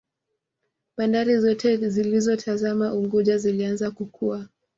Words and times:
Bandari 0.97 1.37
Zote 1.39 1.77
zilizotazama 1.89 2.93
Unguja 2.93 3.37
zilianza 3.37 3.91
kukua 3.91 4.47